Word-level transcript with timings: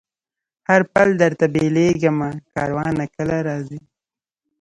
هر 0.67 0.81
پل 0.93 1.09
درته 1.21 1.45
بلېږمه 1.53 2.29
کاروانه 2.53 3.05
که 3.13 3.21
راځې 3.47 3.79